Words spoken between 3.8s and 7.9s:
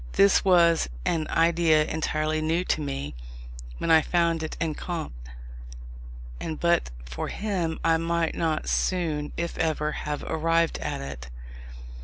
I found it in Comte: and but for him